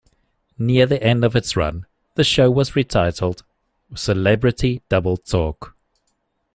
[0.57, 3.43] Near the end of its run, the show was retitled
[3.93, 5.75] "Celebrity Double Talk".